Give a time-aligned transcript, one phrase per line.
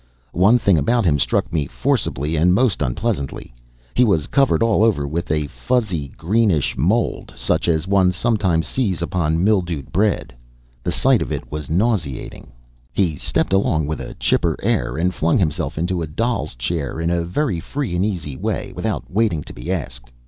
[0.33, 3.53] One thing about him struck me forcibly and most unpleasantly:
[3.93, 9.03] he was covered all over with a fuzzy, greenish mold, such as one sometimes sees
[9.03, 10.33] upon mildewed bread.
[10.81, 12.51] The sight of it was nauseating.
[12.91, 17.11] He stepped along with a chipper air, and flung himself into a doll's chair in
[17.11, 20.09] a very free and easy way, without waiting to be asked.